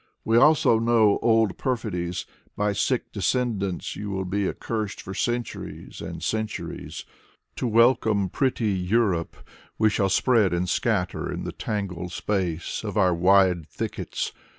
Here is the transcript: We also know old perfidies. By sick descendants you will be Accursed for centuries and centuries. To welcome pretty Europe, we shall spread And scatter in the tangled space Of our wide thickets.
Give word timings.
We 0.25 0.35
also 0.35 0.79
know 0.79 1.19
old 1.21 1.59
perfidies. 1.59 2.25
By 2.57 2.73
sick 2.73 3.11
descendants 3.11 3.95
you 3.95 4.09
will 4.09 4.25
be 4.25 4.49
Accursed 4.49 4.99
for 4.99 5.13
centuries 5.13 6.01
and 6.01 6.23
centuries. 6.23 7.05
To 7.57 7.67
welcome 7.67 8.27
pretty 8.27 8.71
Europe, 8.71 9.35
we 9.77 9.91
shall 9.91 10.09
spread 10.09 10.53
And 10.53 10.67
scatter 10.67 11.31
in 11.31 11.43
the 11.43 11.51
tangled 11.51 12.13
space 12.13 12.83
Of 12.83 12.97
our 12.97 13.13
wide 13.13 13.67
thickets. 13.69 14.31